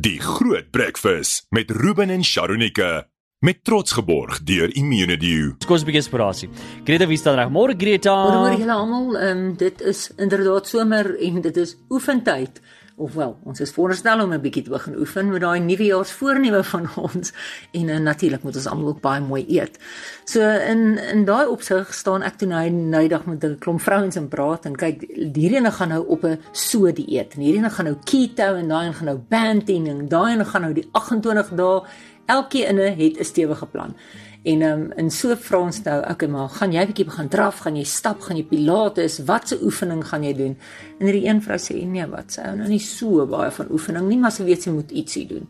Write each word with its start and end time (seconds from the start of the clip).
Die 0.00 0.16
Groot 0.16 0.70
Breakfast 0.70 1.44
met 1.50 1.70
Ruben 1.70 2.08
en 2.10 2.22
Sharonika 2.24 3.06
met 3.44 3.58
trots 3.64 3.92
geborg 3.92 4.38
deur 4.48 4.70
Immunedio. 4.72 5.50
Skous 5.58 5.82
'n 5.82 5.84
bietjie 5.84 6.00
inspirasie. 6.00 6.48
Greta, 6.84 7.06
wie 7.06 7.18
staan 7.20 7.36
reg? 7.36 7.50
Môre 7.52 7.74
Greta. 7.76 8.14
Môre 8.32 8.56
julle 8.56 8.72
almal, 8.72 9.16
ehm 9.16 9.38
um, 9.38 9.56
dit 9.56 9.80
is 9.80 10.10
inderdaad 10.16 10.66
somer 10.66 11.20
en 11.20 11.40
dit 11.40 11.56
is 11.56 11.76
oefentyd. 11.90 12.62
Ofwel, 13.00 13.30
ons 13.48 13.60
is 13.64 13.72
voorstel 13.72 14.20
om 14.20 14.32
'n 14.32 14.40
bietjie 14.40 14.62
te 14.62 14.70
begin 14.70 14.96
oefen 15.00 15.30
met 15.32 15.40
daai 15.40 15.60
nuwejaarsvoorneme 15.60 16.62
van 16.64 16.88
ons 17.06 17.32
en 17.72 17.88
uh, 17.88 17.98
natuurlik 17.98 18.42
moet 18.42 18.56
ons 18.56 18.66
almal 18.66 18.88
ook 18.88 19.00
baie 19.00 19.20
mooi 19.20 19.44
eet. 19.48 19.78
So 20.24 20.40
in 20.44 20.98
in 20.98 21.24
daai 21.24 21.46
opsig 21.48 21.94
staan 21.94 22.22
ek 22.22 22.36
toe 22.36 22.48
nou 22.48 23.08
dag 23.08 23.24
met 23.26 23.44
'n 23.44 23.58
klomp 23.58 23.80
vrouens 23.80 24.16
en 24.16 24.28
praat 24.28 24.66
en 24.66 24.76
kyk 24.76 25.00
hierdie 25.08 25.70
gaan 25.70 25.88
nou 25.88 26.04
op 26.06 26.24
'n 26.24 26.38
so 26.52 26.92
dieet 26.92 27.34
en 27.34 27.40
hierdie 27.40 27.70
gaan 27.70 27.84
nou 27.84 27.96
keto 28.04 28.54
en 28.54 28.68
daai 28.68 28.92
gaan 28.92 29.06
nou 29.06 29.18
banting 29.28 29.88
en 29.88 30.08
daai 30.08 30.44
gaan 30.44 30.62
nou 30.62 30.72
die 30.72 30.88
28 30.92 31.54
dae 31.56 31.82
elkeen 32.26 32.76
het 32.76 33.18
'n 33.18 33.24
stewige 33.24 33.66
plan. 33.66 33.96
En 34.42 34.62
ehm 34.62 34.80
um, 34.80 34.92
in 34.96 35.10
so 35.12 35.34
vra 35.36 35.58
ons 35.60 35.82
nou, 35.84 35.98
okay, 36.10 36.28
maar 36.28 36.48
gaan 36.48 36.72
jy 36.72 36.86
bietjie 36.88 37.04
begin 37.04 37.28
draf, 37.28 37.58
gaan 37.66 37.76
jy 37.76 37.84
stap, 37.84 38.22
gaan 38.24 38.38
jy 38.38 38.44
pilates, 38.48 39.18
watse 39.28 39.58
oefening 39.60 40.00
gaan 40.08 40.22
jy 40.24 40.32
doen? 40.36 40.54
En 40.98 41.10
hierdie 41.10 41.26
een 41.26 41.42
vrou 41.44 41.58
sê 41.60 41.76
nee, 41.84 42.06
wat 42.08 42.32
sy 42.38 42.46
nou 42.56 42.68
nie 42.70 42.80
so 42.80 43.26
baie 43.28 43.50
van 43.52 43.68
oefening 43.68 44.08
nie, 44.08 44.16
maar 44.22 44.32
sy 44.32 44.46
weet 44.48 44.64
sy 44.64 44.72
moet 44.72 44.94
ietsie 44.96 45.26
doen. 45.28 45.44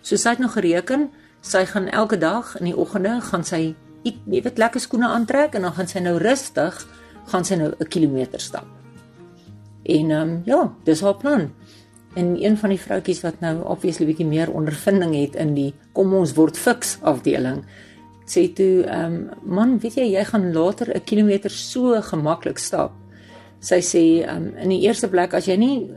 So 0.00 0.16
sy 0.16 0.32
het 0.32 0.40
nog 0.40 0.54
gereken, 0.56 1.10
sy 1.44 1.66
gaan 1.68 1.90
elke 1.92 2.16
dag 2.16 2.54
in 2.60 2.70
die 2.70 2.76
oggende 2.76 3.18
gaan 3.28 3.44
sy 3.44 3.74
jy 4.04 4.14
weet 4.24 4.56
lekker 4.58 4.80
skoene 4.80 5.12
aantrek 5.12 5.58
en 5.58 5.68
dan 5.68 5.76
gaan 5.76 5.88
sy 5.92 6.00
nou 6.00 6.16
rustig 6.16 6.80
gaan 7.28 7.44
sy 7.44 7.60
nou 7.60 7.74
'n 7.76 7.88
kilometer 7.88 8.40
stap. 8.40 8.66
En 9.84 10.10
ehm 10.10 10.28
um, 10.28 10.42
ja, 10.44 10.72
dis 10.84 11.00
haar 11.00 11.16
plan. 11.16 11.50
En 12.14 12.44
een 12.44 12.56
van 12.56 12.70
die 12.70 12.80
vroutjies 12.80 13.20
wat 13.20 13.40
nou 13.40 13.62
obviously 13.64 14.06
bietjie 14.06 14.26
meer 14.26 14.50
ondervinding 14.50 15.14
het 15.14 15.36
in 15.36 15.54
die 15.54 15.74
kom 15.92 16.14
ons 16.14 16.34
word 16.34 16.56
fiks 16.56 16.98
afdeling 17.02 17.64
sê 18.30 18.46
toe 18.54 18.84
ehm 18.86 19.14
um, 19.14 19.54
man 19.58 19.78
weet 19.82 19.96
jy 19.98 20.06
jy 20.14 20.24
gaan 20.24 20.52
later 20.54 20.92
'n 20.94 21.04
kilometer 21.04 21.50
so 21.50 22.00
gemaklik 22.10 22.58
stap. 22.58 22.92
Sy 23.60 23.80
sê 23.92 24.04
ehm 24.22 24.36
um, 24.36 24.56
in 24.64 24.68
die 24.74 24.82
eerste 24.86 25.08
plek 25.08 25.34
as 25.34 25.46
jy 25.46 25.56
nie 25.56 25.90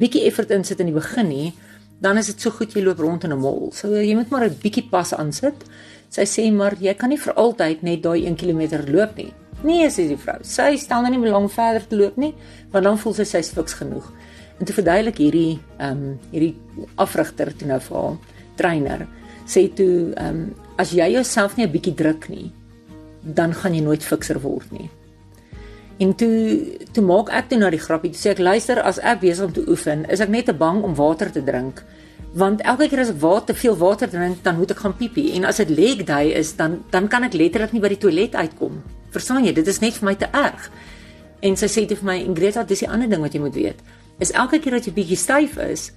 bietjie 0.00 0.26
effort 0.26 0.50
insit 0.50 0.80
in 0.80 0.90
die 0.90 1.00
begin 1.00 1.28
nie, 1.28 1.52
dan 2.00 2.18
is 2.18 2.26
dit 2.26 2.40
so 2.40 2.50
goed 2.50 2.74
jy 2.74 2.82
loop 2.82 2.98
rond 2.98 3.24
in 3.24 3.32
'n 3.32 3.40
mall. 3.40 3.70
So 3.72 3.88
jy 3.88 4.14
moet 4.14 4.30
maar 4.30 4.44
'n 4.44 4.58
bietjie 4.62 4.90
pas 4.90 5.12
aansit. 5.14 5.64
Sy 6.10 6.24
sê 6.24 6.52
maar 6.52 6.74
jy 6.80 6.94
kan 6.94 7.08
nie 7.08 7.18
vir 7.18 7.34
altyd 7.34 7.82
net 7.82 8.02
daai 8.02 8.26
1 8.26 8.36
km 8.36 8.92
loop 8.92 9.16
nie. 9.16 9.32
Nee, 9.64 9.86
sê 9.88 10.08
die 10.08 10.16
vrou. 10.16 10.38
Sy 10.42 10.76
stel 10.76 11.02
nou 11.02 11.10
nie 11.10 11.22
belang 11.22 11.50
verder 11.50 11.86
te 11.86 11.96
loop 11.96 12.16
nie, 12.16 12.34
want 12.72 12.84
dan 12.84 12.98
voel 12.98 13.14
sy 13.14 13.24
sy's 13.24 13.50
fiks 13.50 13.74
genoeg. 13.74 14.12
En 14.58 14.66
te 14.66 14.72
verduidelik 14.72 15.18
hierdie 15.18 15.60
ehm 15.78 15.90
um, 15.90 16.18
hierdie 16.30 16.56
afrigter 16.96 17.56
toe 17.56 17.68
nou 17.68 17.80
vir 17.80 17.96
haar 17.96 18.16
trainer 18.56 19.06
sê 19.46 19.68
toe 19.74 20.12
ehm 20.16 20.28
um, 20.28 20.42
as 20.80 20.90
jy 20.96 21.12
jouself 21.12 21.56
nie 21.56 21.66
'n 21.66 21.72
bietjie 21.72 21.94
druk 21.94 22.28
nie, 22.28 22.52
dan 23.22 23.54
gaan 23.54 23.74
jy 23.74 23.82
nooit 23.82 24.02
fikser 24.02 24.40
word 24.40 24.70
nie. 24.72 24.90
En 25.98 26.14
toe 26.14 26.78
toe 26.92 27.04
maak 27.04 27.28
ek 27.30 27.48
toe 27.48 27.58
na 27.58 27.70
die 27.70 27.78
grappie, 27.78 28.10
toe 28.10 28.20
sê 28.20 28.30
ek 28.30 28.38
luister 28.38 28.80
as 28.82 28.98
ek 28.98 29.20
besig 29.20 29.44
om 29.44 29.52
te 29.52 29.64
oefen, 29.68 30.04
is 30.10 30.20
ek 30.20 30.28
net 30.28 30.46
te 30.46 30.52
bang 30.54 30.82
om 30.82 30.94
water 30.94 31.30
te 31.30 31.44
drink. 31.44 31.84
Want 32.34 32.62
elke 32.62 32.88
keer 32.88 33.00
as 33.00 33.10
ek 33.10 33.20
water 33.20 33.54
te 33.54 33.60
veel 33.60 33.76
water 33.76 34.08
drink, 34.08 34.42
dan 34.42 34.56
moet 34.56 34.70
ek 34.70 34.78
gaan 34.78 34.96
piepie 34.96 35.32
en 35.34 35.44
as 35.44 35.56
dit 35.56 35.70
leg 35.70 36.04
day 36.04 36.32
is, 36.32 36.56
dan 36.56 36.82
dan 36.90 37.08
kan 37.08 37.24
ek 37.24 37.34
letterlik 37.34 37.72
nie 37.72 37.80
by 37.80 37.88
die 37.88 37.98
toilet 37.98 38.34
uitkom. 38.34 38.82
Verstaan 39.10 39.44
jy? 39.44 39.52
Dit 39.52 39.68
is 39.68 39.80
net 39.80 39.94
vir 39.94 40.06
my 40.06 40.14
te 40.14 40.28
erg. 40.32 40.70
En 41.42 41.56
sy 41.56 41.66
sê 41.66 41.86
dit 41.86 41.98
vir 41.98 42.06
my, 42.06 42.18
Ingreta, 42.24 42.64
dis 42.64 42.78
die 42.78 42.88
ander 42.88 43.08
ding 43.08 43.20
wat 43.20 43.34
jy 43.34 43.40
moet 43.40 43.54
weet 43.54 43.82
is 44.22 44.32
elke 44.38 44.60
keer 44.62 44.78
dat 44.78 44.86
jy 44.86 44.94
bietjie 44.96 45.18
styf 45.18 45.56
is, 45.62 45.90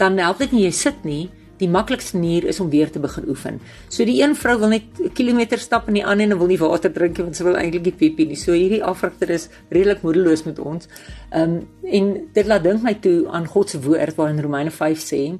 dan 0.00 0.18
help 0.22 0.42
dit 0.42 0.54
nie 0.54 0.64
jy 0.66 0.74
sit 0.74 1.04
nie. 1.06 1.28
Die 1.58 1.68
maklikste 1.68 2.16
manier 2.16 2.44
is 2.44 2.60
om 2.60 2.70
weer 2.70 2.90
te 2.90 3.00
begin 3.02 3.28
oefen. 3.28 3.60
So 3.88 4.04
die 4.04 4.22
een 4.22 4.36
vrou 4.36 4.58
wil 4.58 4.68
net 4.68 4.82
'n 4.98 5.12
kilometer 5.12 5.58
stap 5.58 5.88
en 5.88 5.94
die 5.94 6.06
ander 6.06 6.30
een 6.30 6.38
wil 6.38 6.46
nie 6.46 6.58
water 6.58 6.92
drink 6.92 7.16
nie 7.16 7.24
want 7.24 7.36
sy 7.36 7.44
wil 7.44 7.56
eintlik 7.56 7.84
nie 7.84 7.92
piepie 7.92 8.26
nie. 8.26 8.36
So 8.36 8.52
hierdie 8.52 8.84
afrigter 8.84 9.30
is 9.30 9.48
redelik 9.70 10.02
moedeloos 10.02 10.44
met 10.44 10.58
ons. 10.58 10.88
Ehm 11.30 11.42
um, 11.42 11.68
en 11.82 12.28
dit 12.32 12.46
laat 12.46 12.62
dink 12.62 12.82
my 12.82 12.94
toe 12.94 13.28
aan 13.28 13.46
God 13.46 13.70
se 13.70 13.80
woord 13.80 14.14
waar 14.16 14.30
in 14.30 14.40
Romeine 14.40 14.70
5 14.70 14.98
sê, 14.98 15.38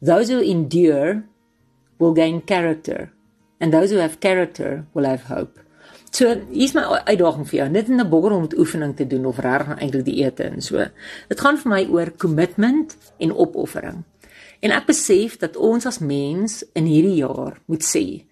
those 0.00 0.32
who 0.32 0.40
endure 0.40 1.22
will 1.98 2.14
gain 2.14 2.42
character 2.44 3.12
and 3.60 3.72
those 3.72 3.94
who 3.94 4.00
have 4.00 4.18
character 4.20 4.84
will 4.94 5.06
have 5.06 5.22
hope. 5.28 5.62
So, 6.12 6.28
hier's 6.52 6.74
my 6.76 6.82
uitdaging 7.08 7.46
vir 7.48 7.56
jou. 7.56 7.68
Net 7.72 7.88
in 7.88 8.00
'n 8.00 8.08
bogger 8.08 8.32
om 8.32 8.42
met 8.42 8.58
oefening 8.58 8.96
te 8.96 9.06
doen 9.06 9.24
of 9.26 9.38
reg 9.38 9.68
eintlik 9.78 10.04
die 10.04 10.24
ete 10.24 10.42
en 10.42 10.60
so. 10.60 10.84
Dit 11.28 11.40
gaan 11.40 11.58
vir 11.58 11.70
my 11.70 11.86
oor 11.88 12.10
commitment 12.16 12.96
en 13.18 13.32
opoffering. 13.32 14.04
En 14.62 14.70
ek 14.70 14.86
besef 14.86 15.38
dat 15.42 15.58
ons 15.58 15.86
as 15.86 15.98
mens 15.98 16.62
in 16.78 16.86
hierdie 16.86 17.18
jaar 17.22 17.58
moet 17.66 17.82
sê, 17.82 18.26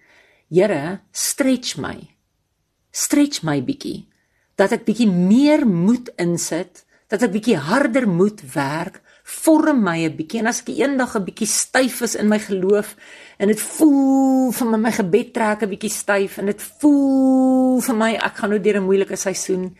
Here, 0.51 0.99
stretch 1.15 1.77
my. 1.79 1.95
Stretch 2.91 3.39
my 3.47 3.61
bietjie. 3.63 4.09
Dat 4.59 4.73
ek 4.75 4.83
bietjie 4.83 5.07
meer 5.07 5.63
moed 5.63 6.09
insit, 6.19 6.83
dat 7.07 7.23
ek 7.23 7.31
bietjie 7.37 7.55
harder 7.55 8.07
moet 8.07 8.43
werk 8.55 8.99
vorm 9.23 9.83
my 9.83 9.99
'n 10.05 10.15
bietjie 10.17 10.39
en 10.39 10.47
as 10.47 10.61
ek 10.61 10.69
eendag 10.75 11.15
'n 11.15 11.25
bietjie 11.25 11.47
styf 11.47 12.01
is 12.01 12.15
in 12.15 12.27
my 12.27 12.39
geloof 12.39 12.95
en 13.37 13.47
dit 13.47 13.59
voel 13.59 14.51
vir 14.51 14.67
my 14.67 14.77
my 14.77 14.91
gebed 14.91 15.33
trek 15.33 15.63
'n 15.63 15.69
bietjie 15.69 15.91
styf 15.91 16.37
en 16.37 16.45
dit 16.45 16.61
voel 16.79 17.81
vir 17.81 17.95
my 17.95 18.11
ek 18.15 18.35
gaan 18.35 18.49
nou 18.49 18.59
deur 18.59 18.77
'n 18.77 18.87
moeilike 18.89 19.15
seisoen 19.15 19.75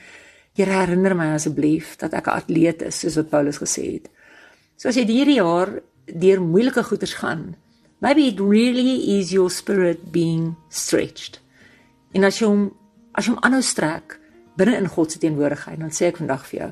Here 0.54 0.72
herinner 0.72 1.16
my 1.16 1.34
asseblief 1.34 1.96
dat 1.98 2.14
ek 2.14 2.28
'n 2.28 2.38
atleet 2.40 2.82
is 2.82 3.00
soos 3.00 3.16
wat 3.16 3.30
Paulus 3.30 3.58
gesê 3.58 3.94
het. 3.94 4.10
So 4.78 4.90
as 4.90 4.96
jy 4.96 5.06
hierdie 5.06 5.40
jaar 5.40 5.82
deur 6.14 6.42
moeilike 6.42 6.84
goeters 6.84 7.14
gaan, 7.20 7.56
maybe 8.00 8.28
it 8.28 8.40
really 8.40 9.18
is 9.20 9.32
your 9.32 9.50
spirit 9.50 10.12
being 10.12 10.56
stretched. 10.70 11.42
En 12.12 12.24
as 12.28 12.40
jy 12.40 12.48
hom 12.48 12.70
as 13.16 13.28
jy 13.28 13.34
hom 13.34 13.44
aanhou 13.44 13.64
strek 13.64 14.18
binne 14.60 14.78
in 14.78 14.88
God 14.88 15.12
se 15.12 15.20
teenwoordigheid, 15.20 15.80
dan 15.80 15.92
sê 15.96 16.12
ek 16.12 16.22
vandag 16.22 16.46
vir 16.50 16.60
jou, 16.60 16.72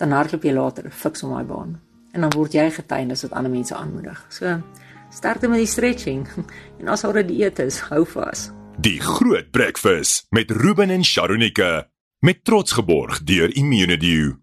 dan 0.00 0.12
hardloop 0.16 0.44
jy 0.44 0.52
later 0.56 0.90
fiks 0.90 1.24
om 1.24 1.32
daai 1.36 1.48
baan 1.48 1.80
en 2.12 2.26
dan 2.26 2.32
word 2.36 2.54
jy 2.56 2.66
getuienis 2.72 3.24
wat 3.26 3.36
ander 3.38 3.52
mense 3.52 3.74
aanmoedig. 3.76 4.18
So 4.32 4.58
sterkte 5.12 5.48
met 5.48 5.62
die 5.62 5.70
stretching 5.70 6.26
en 6.80 6.92
as 6.92 7.04
oor 7.08 7.20
die 7.20 7.28
dieet 7.32 7.60
is, 7.64 7.80
hou 7.90 8.04
vas. 8.14 8.50
Die 8.82 8.98
Groot 9.00 9.50
Breakfast 9.52 10.26
met 10.32 10.50
Ruben 10.50 10.90
en 10.90 11.04
Sharonika 11.04 11.88
met 12.24 12.44
trots 12.44 12.76
geborg 12.78 13.22
deur 13.28 13.52
Immunedio. 13.56 14.36